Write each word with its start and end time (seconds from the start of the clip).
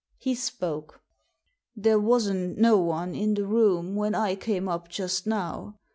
He 0.17 0.33
spoke. 0.33 0.95
I 0.97 1.81
"There 1.81 1.99
wasn't 1.99 2.57
no 2.57 2.77
one 2.79 3.13
in 3.13 3.35
the 3.35 3.45
room 3.45 3.95
when 3.95 4.15
I 4.15 4.33
came 4.33 4.67
up 4.67 4.89
just 4.89 5.27
now. 5.27 5.75